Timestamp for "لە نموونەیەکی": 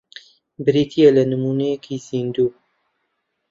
1.17-2.03